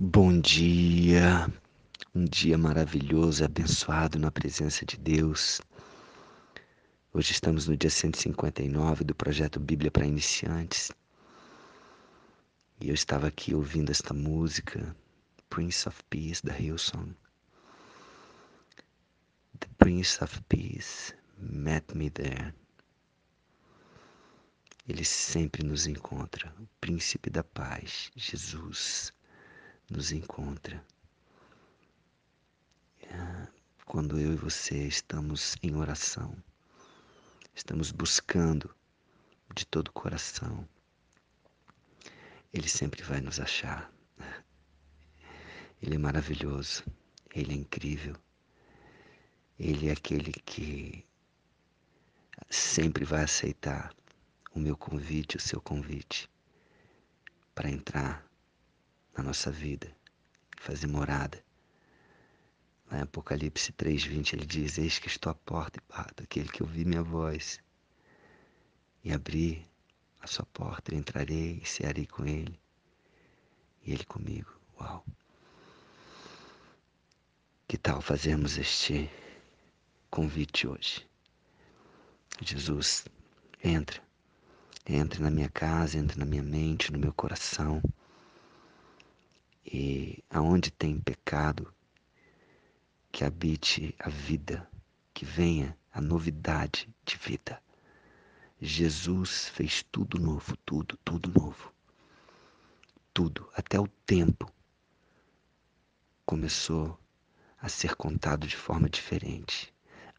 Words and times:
Bom 0.00 0.40
dia, 0.40 1.52
um 2.14 2.24
dia 2.24 2.56
maravilhoso 2.56 3.44
abençoado 3.44 4.16
na 4.16 4.30
presença 4.30 4.86
de 4.86 4.96
Deus. 4.96 5.60
Hoje 7.12 7.32
estamos 7.32 7.66
no 7.66 7.76
dia 7.76 7.90
159 7.90 9.02
do 9.02 9.12
projeto 9.12 9.58
Bíblia 9.58 9.90
para 9.90 10.06
Iniciantes. 10.06 10.92
E 12.80 12.88
eu 12.88 12.94
estava 12.94 13.26
aqui 13.26 13.52
ouvindo 13.56 13.90
esta 13.90 14.14
música, 14.14 14.94
Prince 15.50 15.88
of 15.88 16.00
Peace, 16.08 16.46
da 16.46 16.56
Hillsong. 16.56 17.16
The 19.58 19.68
Prince 19.78 20.22
of 20.22 20.40
Peace 20.42 21.12
met 21.36 21.92
me 21.96 22.08
there. 22.08 22.54
Ele 24.88 25.04
sempre 25.04 25.64
nos 25.64 25.88
encontra, 25.88 26.54
o 26.60 26.68
Príncipe 26.80 27.28
da 27.28 27.42
Paz, 27.42 28.12
Jesus 28.14 29.12
nos 29.90 30.12
encontra. 30.12 30.84
É, 33.00 33.48
quando 33.86 34.18
eu 34.18 34.32
e 34.32 34.36
você 34.36 34.86
estamos 34.86 35.56
em 35.62 35.74
oração, 35.74 36.36
estamos 37.54 37.90
buscando 37.90 38.74
de 39.54 39.66
todo 39.66 39.88
o 39.88 39.92
coração, 39.92 40.68
Ele 42.52 42.68
sempre 42.68 43.02
vai 43.02 43.20
nos 43.20 43.40
achar. 43.40 43.90
Ele 45.80 45.94
é 45.94 45.98
maravilhoso, 45.98 46.84
Ele 47.34 47.52
é 47.52 47.56
incrível, 47.56 48.14
Ele 49.58 49.88
é 49.88 49.92
aquele 49.92 50.32
que 50.32 51.04
sempre 52.50 53.04
vai 53.04 53.24
aceitar 53.24 53.94
o 54.54 54.58
meu 54.58 54.76
convite, 54.76 55.36
o 55.36 55.40
seu 55.40 55.60
convite, 55.60 56.28
para 57.54 57.70
entrar 57.70 58.27
na 59.18 59.24
nossa 59.24 59.50
vida, 59.50 59.90
fazer 60.56 60.86
morada. 60.86 61.42
Lá 62.88 62.98
em 62.98 63.02
Apocalipse 63.02 63.72
3,20 63.72 64.34
ele 64.34 64.46
diz: 64.46 64.78
Eis 64.78 65.00
que 65.00 65.08
estou 65.08 65.32
à 65.32 65.34
porta 65.34 65.80
e 65.80 65.92
bato, 65.92 66.22
aquele 66.22 66.48
que 66.48 66.62
ouvir 66.62 66.86
minha 66.86 67.02
voz 67.02 67.60
e 69.02 69.12
abrir 69.12 69.68
a 70.20 70.26
sua 70.28 70.46
porta, 70.46 70.94
entrarei 70.94 71.60
e 71.60 71.66
cearei 71.66 72.06
com 72.06 72.24
ele 72.24 72.58
e 73.82 73.92
ele 73.92 74.04
comigo. 74.04 74.52
Uau! 74.80 75.04
Que 77.66 77.76
tal 77.76 78.00
fazermos 78.00 78.56
este 78.56 79.10
convite 80.10 80.66
hoje? 80.66 81.06
Jesus, 82.40 83.04
entra, 83.62 84.00
entra 84.86 85.20
na 85.20 85.30
minha 85.30 85.50
casa, 85.50 85.98
entra 85.98 86.16
na 86.16 86.24
minha 86.24 86.42
mente, 86.42 86.92
no 86.92 86.98
meu 87.00 87.12
coração. 87.12 87.82
E 89.70 90.24
aonde 90.30 90.70
tem 90.70 90.98
pecado, 90.98 91.70
que 93.12 93.22
habite 93.22 93.94
a 93.98 94.08
vida, 94.08 94.66
que 95.12 95.26
venha 95.26 95.76
a 95.92 96.00
novidade 96.00 96.88
de 97.04 97.18
vida. 97.18 97.62
Jesus 98.58 99.50
fez 99.50 99.82
tudo 99.82 100.18
novo, 100.18 100.56
tudo, 100.64 100.96
tudo 101.04 101.30
novo. 101.38 101.70
Tudo, 103.12 103.46
até 103.54 103.78
o 103.78 103.86
tempo 104.06 104.50
começou 106.24 106.98
a 107.60 107.68
ser 107.68 107.94
contado 107.94 108.46
de 108.46 108.56
forma 108.56 108.88
diferente, 108.88 109.74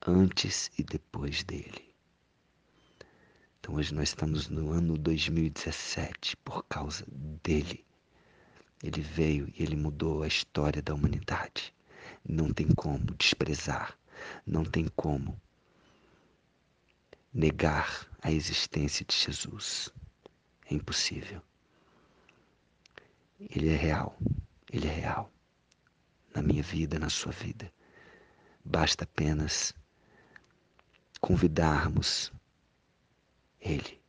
antes 0.06 0.69
e 0.78 0.84
depois 0.84 1.44
dele. 1.44 1.95
Então 3.59 3.75
hoje 3.75 3.95
nós 3.95 4.09
estamos 4.09 4.47
no 4.47 4.72
ano 4.72 4.95
2017 4.95 6.38
por 6.38 6.63
causa 6.66 7.03
dele. 7.44 7.88
Ele 8.83 9.02
veio 9.02 9.52
e 9.55 9.63
ele 9.63 9.75
mudou 9.75 10.23
a 10.23 10.27
história 10.27 10.81
da 10.81 10.94
humanidade. 10.94 11.73
Não 12.27 12.53
tem 12.53 12.67
como 12.67 13.13
desprezar, 13.16 13.97
não 14.45 14.63
tem 14.63 14.88
como 14.95 15.39
negar 17.34 18.07
a 18.22 18.31
existência 18.31 19.06
de 19.06 19.16
Jesus. 19.16 19.90
É 20.69 20.73
impossível. 20.73 21.41
Ele 23.40 23.69
é 23.69 23.75
real, 23.75 24.17
ele 24.72 24.88
é 24.88 24.91
real. 24.91 25.31
Na 26.34 26.41
minha 26.41 26.63
vida, 26.63 27.00
na 27.00 27.09
sua 27.09 27.31
vida. 27.31 27.72
Basta 28.63 29.03
apenas 29.03 29.73
convidarmos 31.19 32.31
Ele 33.59 34.00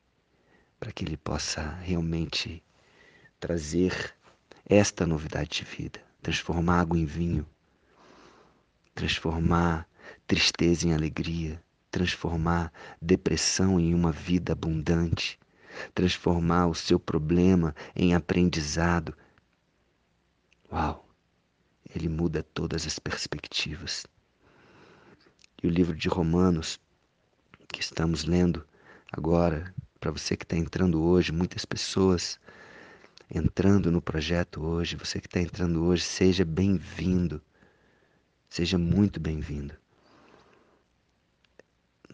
para 0.78 0.92
que 0.92 1.04
Ele 1.04 1.16
possa 1.16 1.74
realmente 1.76 2.62
trazer 3.38 4.14
esta 4.70 5.04
novidade 5.04 5.50
de 5.50 5.64
vida, 5.64 6.00
transformar 6.22 6.78
água 6.78 6.96
em 6.96 7.04
vinho, 7.04 7.44
transformar 8.94 9.84
tristeza 10.28 10.86
em 10.86 10.94
alegria, 10.94 11.60
transformar 11.90 12.72
depressão 13.02 13.80
em 13.80 13.92
uma 13.92 14.12
vida 14.12 14.52
abundante, 14.52 15.40
transformar 15.92 16.68
o 16.68 16.74
seu 16.74 17.00
problema 17.00 17.74
em 17.96 18.14
aprendizado. 18.14 19.12
Uau! 20.70 21.04
Ele 21.92 22.08
muda 22.08 22.44
todas 22.54 22.86
as 22.86 22.96
perspectivas. 22.96 24.06
E 25.60 25.66
o 25.66 25.70
livro 25.70 25.96
de 25.96 26.08
Romanos, 26.08 26.78
que 27.66 27.80
estamos 27.80 28.24
lendo 28.24 28.64
agora, 29.10 29.74
para 29.98 30.12
você 30.12 30.36
que 30.36 30.44
está 30.44 30.56
entrando 30.56 31.02
hoje, 31.02 31.32
muitas 31.32 31.64
pessoas 31.64 32.38
entrando 33.32 33.92
no 33.92 34.02
projeto 34.02 34.60
hoje, 34.60 34.96
você 34.96 35.20
que 35.20 35.28
está 35.28 35.40
entrando 35.40 35.84
hoje, 35.84 36.02
seja 36.02 36.44
bem-vindo. 36.44 37.40
Seja 38.48 38.76
muito 38.76 39.20
bem-vindo. 39.20 39.74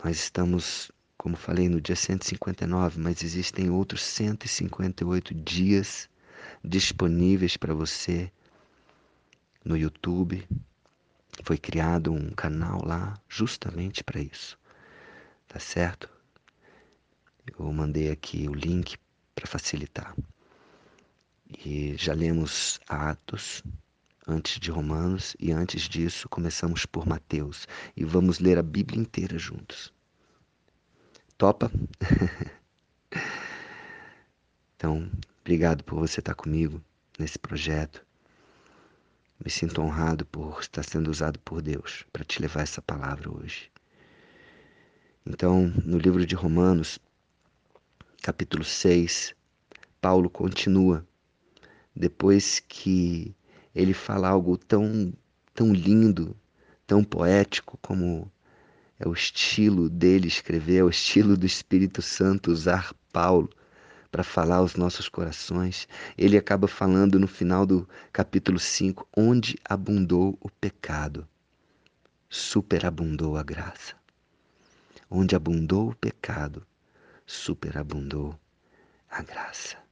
Nós 0.05 0.19
estamos, 0.19 0.93
como 1.17 1.35
falei, 1.35 1.69
no 1.69 1.81
dia 1.81 1.97
159, 1.97 3.01
mas 3.01 3.23
existem 3.23 3.71
outros 3.71 4.03
158 4.03 5.33
dias 5.33 6.09
disponíveis 6.63 7.57
para 7.57 7.73
você 7.73 8.31
no 9.65 9.77
YouTube. 9.77 10.47
Foi 11.43 11.57
criado 11.57 12.13
um 12.13 12.31
canal 12.31 12.85
lá 12.85 13.19
justamente 13.27 14.05
para 14.05 14.21
isso. 14.21 14.59
Tá 15.49 15.59
certo? 15.59 16.11
Eu 17.59 17.73
mandei 17.73 18.11
aqui 18.11 18.47
o 18.49 18.55
link 18.55 18.99
para 19.35 19.47
facilitar. 19.47 20.15
E 21.49 21.97
já 21.97 22.13
lemos 22.13 22.81
Atos 22.89 23.63
antes 24.27 24.59
de 24.59 24.71
Romanos 24.71 25.37
e 25.39 25.53
antes 25.53 25.83
disso 25.83 26.29
começamos 26.29 26.85
por 26.85 27.07
Mateus 27.07 27.69
e 27.97 28.05
vamos 28.05 28.41
ler 28.41 28.59
a 28.59 28.63
Bíblia 28.63 29.01
inteira 29.01 29.39
juntos. 29.39 29.93
Topa? 31.39 31.71
então, 34.75 35.09
obrigado 35.41 35.85
por 35.85 36.01
você 36.01 36.19
estar 36.19 36.35
comigo 36.35 36.83
nesse 37.17 37.39
projeto. 37.39 38.05
Me 39.45 39.51
sinto 39.51 39.81
honrado 39.81 40.27
por 40.27 40.61
estar 40.61 40.83
sendo 40.83 41.11
usado 41.11 41.39
por 41.41 41.63
Deus 41.63 42.05
para 42.13 42.25
te 42.25 42.41
levar 42.41 42.63
essa 42.63 42.83
palavra 42.83 43.31
hoje. 43.31 43.71
Então, 45.25 45.73
no 45.85 45.99
livro 45.99 46.27
de 46.27 46.35
Romanos, 46.35 46.99
capítulo 48.23 48.65
6, 48.65 49.35
Paulo 50.01 50.29
continua 50.31 51.07
depois 51.97 52.61
que 52.61 53.35
ele 53.75 53.95
fala 53.95 54.29
algo 54.29 54.59
tão, 54.59 55.13
tão 55.55 55.73
lindo, 55.73 56.37
tão 56.87 57.03
poético 57.03 57.79
como 57.81 58.31
é 59.01 59.09
o 59.09 59.15
estilo 59.15 59.89
dele 59.89 60.29
escrever, 60.29 60.77
é 60.79 60.85
o 60.85 60.91
estilo 60.91 61.37
do 61.37 61.47
Espírito 61.47 62.03
Santo 62.03 62.53
usar 62.53 62.93
Paulo 63.11 63.49
para 64.11 64.23
falar 64.23 64.57
aos 64.57 64.77
nossos 64.77 65.09
corações. 65.09 65.89
Ele 66.17 66.37
acaba 66.37 66.69
falando 66.69 67.19
no 67.19 67.27
final 67.27 67.65
do 67.65 67.89
capítulo 68.13 68.59
5, 68.59 69.09
onde 69.17 69.59
abundou 69.65 70.37
o 70.41 70.51
pecado, 70.51 71.27
superabundou 72.29 73.37
a 73.37 73.43
graça. 73.43 73.95
Onde 75.11 75.37
abundou 75.37 75.91
o 75.91 75.95
pecado, 75.95 76.67
superabundou 77.27 78.39
a 79.09 79.23
graça 79.23 79.86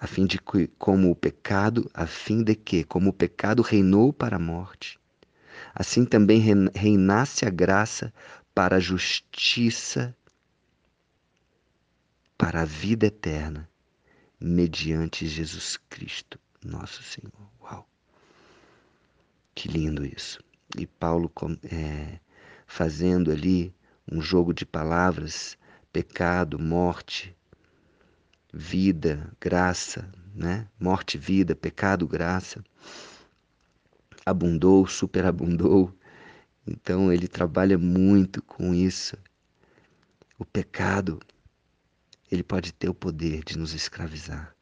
a 0.00 0.06
fim 0.06 0.24
de 0.24 0.38
que, 0.38 0.66
como 0.78 1.10
o 1.10 1.14
pecado, 1.14 1.90
a 1.92 2.06
fim 2.06 2.42
de 2.42 2.54
que, 2.54 2.82
como 2.84 3.10
o 3.10 3.12
pecado 3.12 3.60
reinou 3.60 4.14
para 4.14 4.36
a 4.36 4.38
morte, 4.38 4.98
assim 5.74 6.06
também 6.06 6.42
reinasse 6.74 7.44
a 7.44 7.50
graça 7.50 8.10
para 8.54 8.76
a 8.76 8.80
justiça, 8.80 10.16
para 12.38 12.62
a 12.62 12.64
vida 12.64 13.06
eterna, 13.06 13.68
mediante 14.40 15.26
Jesus 15.26 15.78
Cristo, 15.90 16.40
nosso 16.64 17.02
Senhor. 17.02 17.50
Uau! 17.60 17.86
Que 19.54 19.68
lindo 19.68 20.02
isso. 20.02 20.42
E 20.78 20.86
Paulo 20.86 21.30
é, 21.70 22.18
fazendo 22.66 23.30
ali 23.30 23.74
um 24.10 24.22
jogo 24.22 24.54
de 24.54 24.64
palavras, 24.64 25.58
pecado, 25.92 26.58
morte, 26.58 27.36
vida, 28.52 29.30
graça, 29.40 30.10
né? 30.34 30.68
Morte, 30.78 31.16
vida, 31.16 31.54
pecado, 31.54 32.06
graça. 32.06 32.64
Abundou, 34.24 34.86
superabundou. 34.86 35.94
Então 36.66 37.12
ele 37.12 37.28
trabalha 37.28 37.78
muito 37.78 38.42
com 38.42 38.74
isso. 38.74 39.16
O 40.38 40.44
pecado, 40.44 41.20
ele 42.30 42.42
pode 42.42 42.72
ter 42.72 42.88
o 42.88 42.94
poder 42.94 43.42
de 43.44 43.58
nos 43.58 43.74
escravizar. 43.74 44.54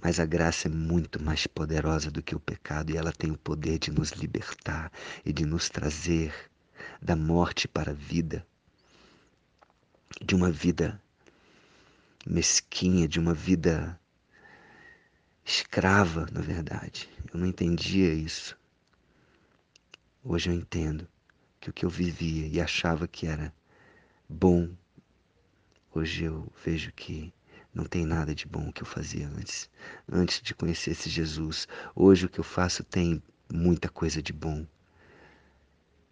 Mas 0.00 0.20
a 0.20 0.26
graça 0.26 0.68
é 0.68 0.70
muito 0.70 1.20
mais 1.22 1.46
poderosa 1.46 2.10
do 2.10 2.22
que 2.22 2.34
o 2.34 2.40
pecado 2.40 2.90
e 2.90 2.96
ela 2.96 3.12
tem 3.12 3.30
o 3.32 3.38
poder 3.38 3.78
de 3.78 3.90
nos 3.90 4.10
libertar 4.12 4.92
e 5.24 5.32
de 5.32 5.44
nos 5.44 5.68
trazer 5.68 6.32
da 7.02 7.16
morte 7.16 7.66
para 7.66 7.90
a 7.90 7.94
vida, 7.94 8.46
de 10.24 10.34
uma 10.36 10.50
vida 10.52 11.00
mesquinha, 12.28 13.08
de 13.08 13.18
uma 13.18 13.32
vida 13.32 13.98
escrava, 15.44 16.26
na 16.30 16.42
verdade. 16.42 17.08
Eu 17.32 17.40
não 17.40 17.46
entendia 17.46 18.12
isso. 18.12 18.56
Hoje 20.22 20.50
eu 20.50 20.54
entendo 20.54 21.08
que 21.58 21.70
o 21.70 21.72
que 21.72 21.86
eu 21.86 21.90
vivia 21.90 22.46
e 22.46 22.60
achava 22.60 23.08
que 23.08 23.26
era 23.26 23.52
bom, 24.28 24.68
hoje 25.94 26.24
eu 26.24 26.46
vejo 26.62 26.92
que 26.92 27.32
não 27.74 27.84
tem 27.84 28.04
nada 28.04 28.34
de 28.34 28.46
bom 28.46 28.70
que 28.70 28.82
eu 28.82 28.86
fazia 28.86 29.26
antes, 29.28 29.70
antes 30.10 30.42
de 30.42 30.54
conhecer 30.54 30.90
esse 30.90 31.08
Jesus. 31.08 31.66
Hoje 31.94 32.26
o 32.26 32.28
que 32.28 32.40
eu 32.40 32.44
faço 32.44 32.84
tem 32.84 33.22
muita 33.50 33.88
coisa 33.88 34.20
de 34.20 34.32
bom. 34.32 34.66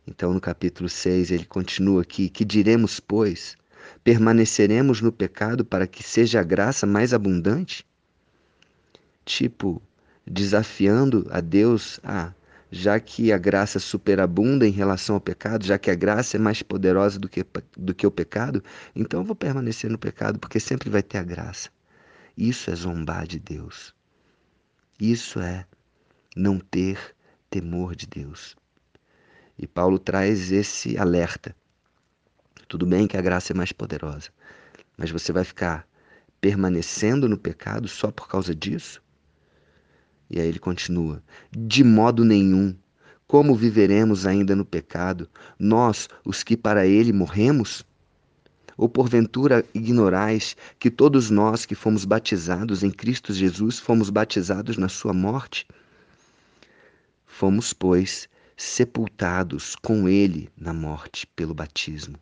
Então, 0.07 0.33
no 0.33 0.41
capítulo 0.41 0.89
6, 0.89 1.31
ele 1.31 1.45
continua 1.45 2.03
aqui: 2.03 2.31
Que 2.31 2.45
diremos, 2.45 3.01
pois? 3.01 3.57
Permaneceremos 4.05 5.01
no 5.01 5.13
pecado 5.13 5.65
para 5.65 5.87
que 5.87 6.03
seja 6.03 6.41
a 6.41 6.45
graça 6.45 6.87
mais 6.87 7.13
abundante? 7.13 7.87
Tipo, 9.25 9.83
desafiando 10.27 11.27
a 11.31 11.41
Deus 11.41 12.01
a. 12.03 12.27
Ah, 12.29 12.35
já 12.71 12.99
que 12.99 13.33
a 13.33 13.39
graça 13.39 13.79
superabunda 13.79 14.67
em 14.67 14.73
relação 14.73 15.15
ao 15.15 15.21
pecado, 15.21 15.65
já 15.65 15.79
que 15.79 15.91
a 15.91 15.95
graça 15.95 16.37
é 16.37 16.41
mais 16.41 16.63
poderosa 16.63 17.19
do 17.19 17.29
que, 17.29 17.45
do 17.77 17.95
que 17.95 18.07
o 18.07 18.11
pecado, 18.11 18.63
então 18.95 19.21
eu 19.21 19.25
vou 19.25 19.37
permanecer 19.37 19.91
no 19.91 19.99
pecado, 19.99 20.39
porque 20.39 20.59
sempre 20.59 20.91
vai 20.91 21.03
ter 21.03 21.19
a 21.19 21.23
graça. 21.23 21.71
Isso 22.37 22.71
é 22.71 22.75
zombar 22.75 23.27
de 23.27 23.39
Deus. 23.39 23.95
Isso 25.01 25.41
é 25.41 25.65
não 26.37 26.59
ter 26.59 26.99
temor 27.49 27.95
de 27.95 28.07
Deus. 28.07 28.57
E 29.59 29.67
Paulo 29.67 29.99
traz 29.99 30.53
esse 30.53 30.99
alerta. 30.99 31.55
Tudo 32.69 32.85
bem 32.85 33.07
que 33.07 33.17
a 33.17 33.23
graça 33.23 33.53
é 33.53 33.57
mais 33.57 33.71
poderosa, 33.71 34.31
mas 34.97 35.11
você 35.11 35.33
vai 35.33 35.45
ficar 35.45 35.87
permanecendo 36.41 37.29
no 37.29 37.39
pecado 37.39 37.87
só 37.87 38.11
por 38.11 38.29
causa 38.29 38.55
disso? 38.55 39.03
E 40.29 40.41
aí 40.41 40.49
ele 40.49 40.59
continua: 40.59 41.23
De 41.51 41.85
modo 41.85 42.25
nenhum. 42.25 42.77
Como 43.27 43.57
viveremos 43.57 44.25
ainda 44.25 44.55
no 44.55 44.65
pecado, 44.65 45.29
nós, 45.59 46.09
os 46.25 46.45
que 46.45 46.57
para 46.57 46.87
ele 46.87 47.13
morremos? 47.13 47.85
Ou 48.77 48.89
porventura 48.89 49.65
ignorais 49.75 50.57
que 50.79 50.91
todos 50.91 51.29
nós 51.29 51.67
que 51.67 51.75
fomos 51.75 52.05
batizados 52.05 52.85
em 52.85 52.91
Cristo 52.91 53.33
Jesus 53.33 53.81
fomos 53.81 54.11
batizados 54.11 54.77
na 54.77 54.89
sua 54.89 55.13
morte? 55.13 55.67
Fomos, 57.27 57.73
pois, 57.73 58.29
sepultados 58.57 59.75
com 59.75 60.09
ele 60.09 60.49
na 60.57 60.73
morte 60.73 61.27
pelo 61.35 61.53
batismo, 61.53 62.17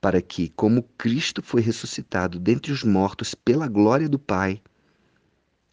para 0.00 0.20
que, 0.22 0.48
como 0.50 0.82
Cristo 0.82 1.42
foi 1.42 1.60
ressuscitado 1.60 2.38
dentre 2.38 2.72
os 2.72 2.82
mortos 2.82 3.34
pela 3.34 3.66
glória 3.68 4.08
do 4.08 4.18
Pai, 4.18 4.62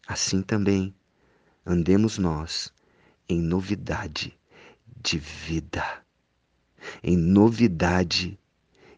assim 0.06 0.42
também 0.42 0.94
andemos 1.64 2.18
nós 2.18 2.72
em 3.28 3.40
novidade 3.40 4.38
de 5.02 5.18
vida. 5.18 5.84
Em 7.02 7.16
novidade 7.16 8.38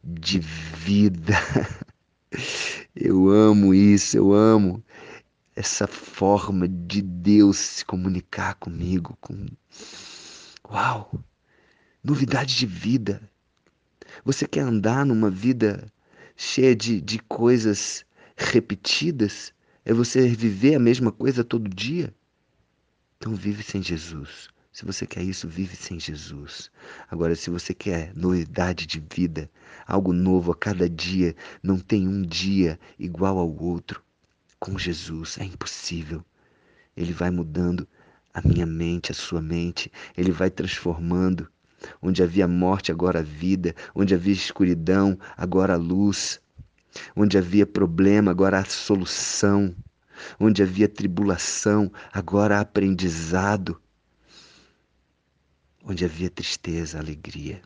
de 0.03 0.39
vida. 0.39 1.35
Eu 2.95 3.31
amo 3.31 3.73
isso, 3.73 4.17
eu 4.17 4.35
amo 4.35 4.85
essa 5.55 5.87
forma 5.87 6.69
de 6.69 7.01
Deus 7.01 7.57
se 7.57 7.85
comunicar 7.85 8.55
comigo 8.57 9.17
com 9.21 9.47
Uau! 10.71 11.11
Novidade 12.05 12.57
de 12.57 12.67
vida. 12.67 13.23
Você 14.25 14.47
quer 14.47 14.61
andar 14.61 15.05
numa 15.05 15.31
vida 15.31 15.91
cheia 16.37 16.75
de, 16.75 17.01
de 17.01 17.19
coisas 17.21 18.05
repetidas? 18.37 19.53
É 19.85 19.93
você 19.93 20.29
viver 20.29 20.75
a 20.75 20.81
mesma 20.81 21.11
coisa 21.11 21.43
todo 21.43 21.69
dia? 21.69 22.15
Então 23.17 23.35
vive 23.35 23.63
sem 23.63 23.83
Jesus. 23.83 24.49
Se 24.73 24.85
você 24.85 25.07
quer 25.07 25.23
isso, 25.23 25.49
vive 25.49 25.75
sem 25.75 25.99
Jesus. 25.99 26.71
Agora, 27.11 27.35
se 27.35 27.51
você 27.51 27.75
quer 27.75 28.15
novidade 28.15 28.87
de 28.87 29.03
vida, 29.13 29.51
algo 29.85 30.13
novo 30.13 30.53
a 30.53 30.55
cada 30.55 30.89
dia, 30.89 31.35
não 31.61 31.81
tem 31.81 32.07
um 32.07 32.23
dia 32.23 32.79
igual 32.97 33.39
ao 33.39 33.53
outro. 33.61 34.01
Com 34.61 34.79
Jesus 34.79 35.37
é 35.39 35.45
impossível. 35.45 36.25
Ele 36.97 37.13
vai 37.13 37.29
mudando 37.31 37.89
a 38.33 38.41
minha 38.41 38.67
mente, 38.67 39.11
a 39.11 39.15
sua 39.15 39.43
mente, 39.43 39.91
ele 40.17 40.31
vai 40.31 40.49
transformando. 40.49 41.49
Onde 42.01 42.23
havia 42.23 42.49
morte, 42.49 42.91
agora 42.91 43.23
vida. 43.23 43.75
Onde 43.95 44.15
havia 44.15 44.33
escuridão, 44.35 45.19
agora 45.37 45.77
luz. 45.77 46.41
Onde 47.15 47.39
havia 47.39 47.67
problema, 47.67 48.31
agora 48.31 48.59
a 48.59 48.65
solução 48.65 49.75
onde 50.39 50.63
havia 50.63 50.89
tribulação, 50.89 51.91
agora 52.13 52.61
aprendizado, 52.61 53.81
onde 55.83 56.05
havia 56.05 56.31
tristeza, 56.31 56.99
alegria. 56.99 57.63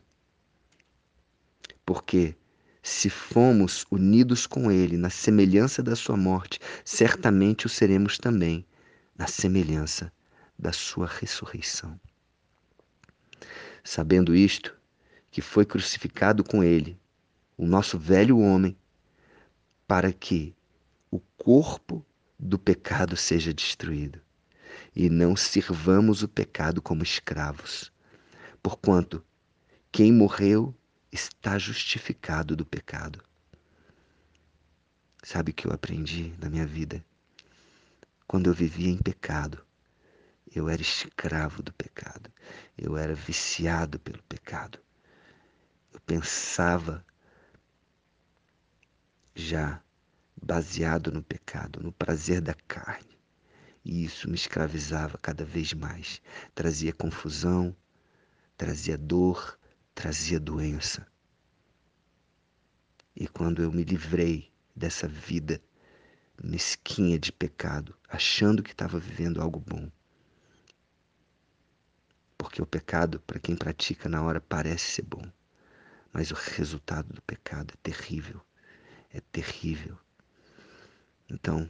Porque 1.85 2.35
se 2.81 3.09
fomos 3.09 3.85
unidos 3.91 4.45
com 4.47 4.71
Ele 4.71 4.97
na 4.97 5.09
semelhança 5.09 5.81
da 5.81 5.95
Sua 5.95 6.17
morte, 6.17 6.59
certamente 6.85 7.65
o 7.65 7.69
seremos 7.69 8.17
também 8.17 8.65
na 9.17 9.27
semelhança 9.27 10.11
da 10.57 10.71
Sua 10.71 11.07
ressurreição. 11.07 11.99
Sabendo 13.83 14.35
isto, 14.35 14.75
que 15.29 15.41
foi 15.41 15.65
crucificado 15.65 16.43
com 16.43 16.63
Ele, 16.63 16.97
o 17.57 17.65
nosso 17.65 17.99
velho 17.99 18.39
homem, 18.39 18.77
para 19.85 20.13
que 20.13 20.55
o 21.11 21.19
corpo 21.37 22.05
do 22.39 22.57
pecado 22.57 23.17
seja 23.17 23.53
destruído, 23.53 24.21
e 24.95 25.09
não 25.09 25.35
sirvamos 25.35 26.23
o 26.23 26.27
pecado 26.27 26.81
como 26.81 27.03
escravos, 27.03 27.91
porquanto 28.61 29.23
quem 29.91 30.11
morreu 30.11 30.73
está 31.11 31.59
justificado 31.59 32.55
do 32.55 32.65
pecado. 32.65 33.23
Sabe 35.23 35.51
o 35.51 35.53
que 35.53 35.67
eu 35.67 35.71
aprendi 35.71 36.33
na 36.39 36.49
minha 36.49 36.65
vida? 36.65 37.03
Quando 38.27 38.49
eu 38.49 38.53
vivia 38.53 38.89
em 38.89 38.97
pecado, 38.97 39.63
eu 40.55 40.69
era 40.69 40.81
escravo 40.81 41.61
do 41.61 41.73
pecado, 41.73 42.31
eu 42.77 42.97
era 42.97 43.13
viciado 43.13 43.99
pelo 43.99 44.21
pecado. 44.23 44.79
Eu 45.91 45.99
pensava 46.01 47.05
já 49.35 49.81
baseado 50.41 51.11
no 51.11 51.23
pecado, 51.23 51.81
no 51.81 51.91
prazer 51.91 52.41
da 52.41 52.53
carne. 52.53 53.17
E 53.83 54.03
isso 54.03 54.29
me 54.29 54.35
escravizava 54.35 55.17
cada 55.17 55.43
vez 55.43 55.73
mais. 55.73 56.21
Trazia 56.55 56.93
confusão, 56.93 57.75
trazia 58.57 58.97
dor, 58.97 59.59
trazia 59.93 60.39
doença. 60.39 61.05
E 63.15 63.27
quando 63.27 63.61
eu 63.61 63.71
me 63.71 63.83
livrei 63.83 64.51
dessa 64.75 65.07
vida 65.07 65.61
mesquinha 66.41 67.19
de 67.19 67.31
pecado, 67.31 67.95
achando 68.09 68.63
que 68.63 68.71
estava 68.71 68.99
vivendo 68.99 69.41
algo 69.41 69.59
bom, 69.59 69.91
porque 72.53 72.61
o 72.61 72.67
pecado, 72.67 73.19
para 73.21 73.39
quem 73.39 73.55
pratica 73.55 74.07
na 74.07 74.21
hora, 74.21 74.39
parece 74.39 74.91
ser 74.91 75.01
bom, 75.01 75.25
mas 76.13 76.29
o 76.29 76.35
resultado 76.35 77.11
do 77.11 77.19
pecado 77.23 77.73
é 77.73 77.77
terrível. 77.81 78.39
É 79.11 79.19
terrível. 79.31 79.97
Então, 81.27 81.67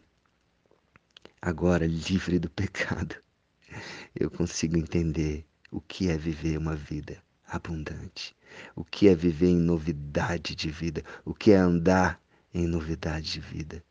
agora 1.42 1.88
livre 1.88 2.38
do 2.38 2.50
pecado, 2.50 3.16
eu 4.14 4.30
consigo 4.30 4.78
entender 4.78 5.46
o 5.72 5.80
que 5.80 6.10
é 6.10 6.18
viver 6.18 6.58
uma 6.58 6.76
vida 6.76 7.24
abundante, 7.48 8.36
o 8.76 8.84
que 8.84 9.08
é 9.08 9.16
viver 9.16 9.52
em 9.52 9.60
novidade 9.60 10.54
de 10.54 10.70
vida, 10.70 11.02
o 11.24 11.34
que 11.34 11.52
é 11.52 11.56
andar 11.56 12.22
em 12.54 12.68
novidade 12.68 13.32
de 13.32 13.40
vida. 13.40 13.82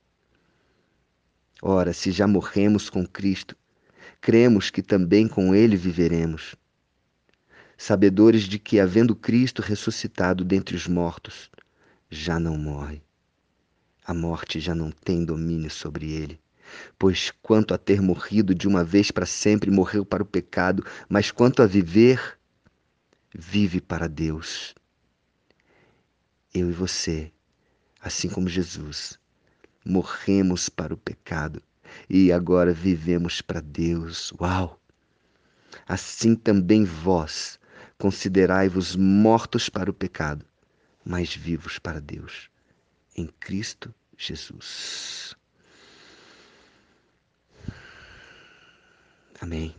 Ora, 1.63 1.95
se 1.95 2.13
já 2.13 2.27
morremos 2.27 2.91
com 2.91 3.07
Cristo, 3.07 3.57
cremos 4.21 4.69
que 4.69 4.83
também 4.83 5.27
com 5.27 5.55
Ele 5.55 5.75
viveremos. 5.75 6.55
Sabedores 7.83 8.45
de 8.45 8.59
que, 8.59 8.79
havendo 8.79 9.17
Cristo 9.17 9.61
ressuscitado 9.61 10.45
dentre 10.45 10.77
os 10.77 10.87
mortos, 10.87 11.51
já 12.09 12.39
não 12.39 12.57
morre 12.57 13.03
a 14.05 14.13
morte 14.13 14.59
já 14.59 14.75
não 14.75 14.91
tem 14.91 15.25
domínio 15.25 15.71
sobre 15.71 16.11
ele. 16.11 16.41
Pois 16.99 17.31
quanto 17.43 17.75
a 17.75 17.79
ter 17.79 18.01
morrido 18.01 18.55
de 18.55 18.67
uma 18.67 18.83
vez 18.83 19.11
para 19.11 19.27
sempre, 19.27 19.71
morreu 19.71 20.05
para 20.05 20.23
o 20.23 20.27
pecado, 20.27 20.85
mas 21.09 21.31
quanto 21.31 21.63
a 21.63 21.67
viver, 21.67 22.39
vive 23.35 23.81
para 23.81 24.09
Deus. 24.09 24.75
Eu 26.53 26.69
e 26.69 26.73
você, 26.73 27.31
assim 28.01 28.29
como 28.29 28.49
Jesus, 28.49 29.19
morremos 29.85 30.69
para 30.69 30.95
o 30.95 30.97
pecado 30.97 31.63
e 32.09 32.33
agora 32.33 32.73
vivemos 32.73 33.41
para 33.41 33.61
Deus. 33.61 34.33
Uau! 34.41 34.81
Assim 35.87 36.35
também 36.35 36.85
vós 36.85 37.59
considerai-vos 38.03 38.97
mortos 38.97 39.69
para 39.69 39.89
o 39.89 39.95
pecado, 39.95 40.45
mas 41.05 41.37
vivos 41.37 41.79
para 41.79 42.01
Deus, 42.01 42.51
em 43.17 43.29
Cristo 43.39 43.95
Jesus. 44.19 45.37
Amém. 49.41 49.73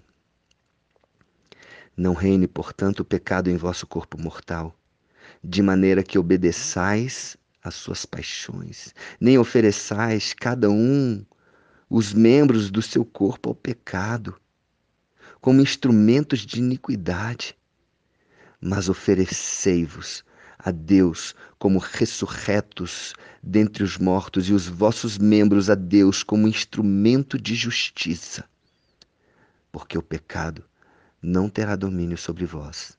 Não 1.97 2.13
reine, 2.13 2.47
portanto, 2.47 3.01
o 3.01 3.05
pecado 3.05 3.49
em 3.49 3.57
vosso 3.57 3.85
corpo 3.85 4.17
mortal, 4.17 4.73
de 5.43 5.61
maneira 5.61 6.01
que 6.01 6.17
obedeçais 6.17 7.35
às 7.61 7.75
suas 7.75 8.05
paixões, 8.05 8.95
nem 9.19 9.37
ofereçais 9.37 10.33
cada 10.33 10.69
um 10.69 11.25
os 11.89 12.13
membros 12.13 12.71
do 12.71 12.81
seu 12.81 13.03
corpo 13.03 13.49
ao 13.49 13.55
pecado, 13.55 14.39
como 15.41 15.59
instrumentos 15.59 16.39
de 16.39 16.59
iniquidade, 16.59 17.57
mas 18.63 18.87
oferecei-vos 18.87 20.23
a 20.57 20.71
Deus 20.71 21.35
como 21.59 21.79
ressurretos 21.79 23.13
dentre 23.43 23.83
os 23.83 23.97
mortos 23.97 24.47
e 24.47 24.53
os 24.53 24.67
vossos 24.67 25.17
membros 25.17 25.69
a 25.69 25.75
Deus 25.75 26.23
como 26.23 26.47
instrumento 26.47 27.37
de 27.37 27.55
justiça. 27.55 28.45
Porque 29.69 29.97
o 29.97 30.01
pecado 30.01 30.63
não 31.21 31.49
terá 31.49 31.75
domínio 31.75 32.17
sobre 32.17 32.45
vós, 32.45 32.97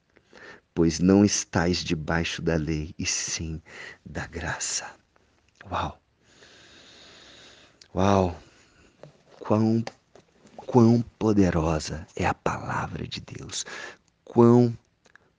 pois 0.75 0.99
não 0.99 1.25
estáis 1.25 1.79
debaixo 1.79 2.43
da 2.43 2.57
lei, 2.57 2.95
e 2.99 3.07
sim 3.07 3.63
da 4.05 4.27
graça. 4.27 4.91
Uau! 5.71 5.99
Uau! 7.95 8.39
Quão, 9.41 9.83
quão 10.57 11.03
poderosa 11.19 12.07
é 12.15 12.27
a 12.27 12.35
palavra 12.35 13.07
de 13.07 13.21
Deus! 13.21 13.65
Quão 14.25 14.77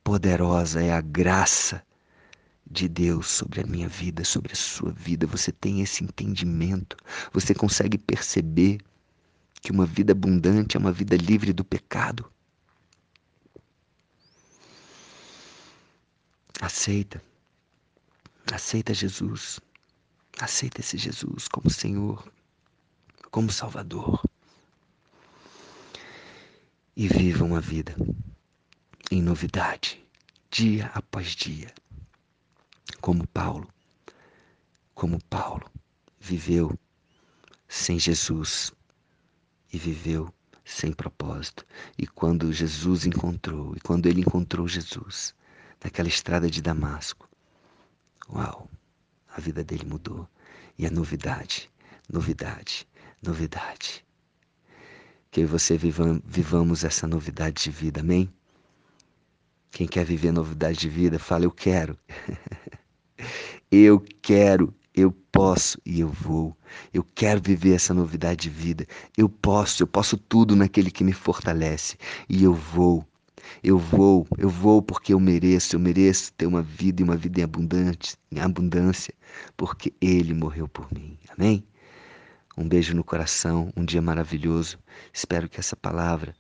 poderosa 0.06 0.84
é 0.84 0.94
a 0.94 1.02
graça 1.02 1.84
de 2.70 2.88
Deus 2.88 3.28
sobre 3.28 3.62
a 3.62 3.66
minha 3.66 3.90
vida, 3.90 4.24
sobre 4.24 4.54
a 4.54 4.56
sua 4.56 4.92
vida. 4.92 5.26
Você 5.26 5.52
tem 5.52 5.82
esse 5.82 6.04
entendimento, 6.04 6.96
você 7.34 7.56
consegue 7.56 7.98
perceber 7.98 8.78
que 9.64 9.72
uma 9.72 9.86
vida 9.86 10.12
abundante 10.12 10.78
é 10.78 10.80
uma 10.80 10.92
vida 10.92 11.18
livre 11.18 11.52
do 11.52 11.66
pecado. 11.66 12.32
Aceita. 16.62 17.20
Aceita 18.54 18.94
Jesus. 18.94 19.60
Aceita 20.40 20.82
esse 20.82 21.00
Jesus 21.00 21.48
como 21.48 21.68
Senhor, 21.72 22.32
como 23.32 23.52
Salvador. 23.52 24.24
E 26.96 27.08
viva 27.08 27.44
uma 27.44 27.60
vida 27.60 27.96
em 29.12 29.22
novidade, 29.22 30.06
dia 30.50 30.92
após 30.94 31.28
dia 31.30 31.74
como 33.02 33.28
Paulo, 33.28 33.68
como 34.94 35.24
Paulo 35.26 35.70
viveu 36.20 36.78
sem 37.68 38.00
Jesus 38.00 38.72
e 39.72 39.78
viveu 39.78 40.34
sem 40.64 40.92
propósito. 40.92 41.66
E 41.98 42.08
quando 42.08 42.52
Jesus 42.52 43.06
encontrou, 43.06 43.76
e 43.76 43.80
quando 43.80 44.08
ele 44.08 44.22
encontrou 44.22 44.68
Jesus 44.68 45.36
naquela 45.84 46.08
estrada 46.08 46.50
de 46.50 46.62
Damasco, 46.62 47.30
uau, 48.28 48.70
a 49.30 49.40
vida 49.40 49.64
dele 49.64 49.86
mudou. 49.86 50.28
E 50.78 50.86
a 50.86 50.90
novidade, 50.90 51.70
novidade, 52.12 52.88
novidade. 53.22 54.04
Que 55.30 55.42
eu 55.42 55.44
e 55.44 55.48
você 55.48 55.78
vivam, 55.78 56.22
vivamos 56.26 56.84
essa 56.84 57.08
novidade 57.08 57.64
de 57.64 57.72
vida, 57.72 58.02
amém? 58.02 58.34
Quem 59.76 59.88
quer 59.88 60.06
viver 60.06 60.32
novidade 60.32 60.80
de 60.80 60.88
vida, 60.88 61.20
fala 61.20 61.44
eu 61.44 61.52
quero. 61.52 62.00
Eu 63.70 64.02
quero, 64.22 64.74
eu 64.94 65.12
posso 65.12 65.78
e 65.86 66.00
eu 66.00 66.08
vou. 66.08 66.56
Eu 66.94 67.04
quero 67.04 67.42
viver 67.42 67.74
essa 67.74 67.94
novidade 67.94 68.44
de 68.44 68.50
vida. 68.50 68.88
Eu 69.18 69.28
posso, 69.28 69.84
eu 69.84 69.88
posso 69.88 70.16
tudo 70.16 70.56
naquele 70.56 70.90
que 70.90 71.04
me 71.04 71.12
fortalece. 71.12 71.98
E 72.30 72.42
eu 72.44 72.54
vou. 72.54 73.06
Eu 73.62 73.78
vou, 73.78 74.26
eu 74.38 74.48
vou 74.48 74.82
porque 74.82 75.14
eu 75.14 75.20
mereço, 75.20 75.76
eu 75.76 75.80
mereço 75.80 76.32
ter 76.34 76.46
uma 76.46 76.62
vida 76.62 77.02
e 77.02 77.04
uma 77.04 77.18
vida 77.18 77.42
em, 77.42 77.44
abundante, 77.44 78.16
em 78.32 78.40
abundância, 78.40 79.14
porque 79.58 79.92
Ele 80.00 80.34
morreu 80.34 80.70
por 80.70 80.88
mim. 80.94 81.18
Amém? 81.38 81.66
Um 82.56 82.66
beijo 82.66 82.96
no 82.96 83.04
coração, 83.04 83.74
um 83.76 83.84
dia 83.84 84.02
maravilhoso. 84.02 84.80
Espero 85.12 85.50
que 85.50 85.60
essa 85.60 85.76
palavra, 85.76 86.34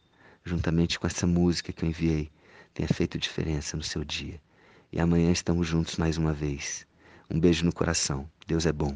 juntamente 0.45 0.97
com 0.97 1.07
essa 1.07 1.27
música 1.27 1.73
que 1.73 1.83
eu 1.83 1.89
enviei, 1.89 2.31
tenha 2.75 2.89
feito 2.89 3.17
diferença 3.17 3.77
no 3.77 3.83
seu 3.83 4.03
dia. 4.03 4.39
E 4.91 4.99
amanhã 4.99 5.31
estamos 5.31 5.65
juntos 5.65 5.95
mais 5.95 6.17
uma 6.17 6.33
vez. 6.33 6.85
Um 7.31 7.39
beijo 7.39 7.65
no 7.65 7.73
coração. 7.73 8.29
Deus 8.45 8.65
é 8.65 8.71
bom. 8.71 8.95